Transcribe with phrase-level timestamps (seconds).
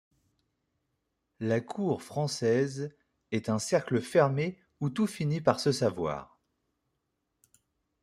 [1.39, 6.39] La cour française au est un cercle fermé où tout finit par se savoir...